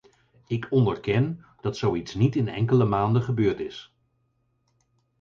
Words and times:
Ik 0.47 0.67
onderken 0.71 1.45
dat 1.61 1.77
zoiets 1.77 2.13
niet 2.13 2.35
in 2.35 2.47
enkele 2.47 2.85
maanden 2.85 3.21
gebeurd 3.21 3.59
is. 3.59 3.93